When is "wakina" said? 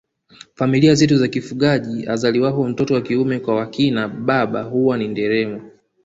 3.55-4.07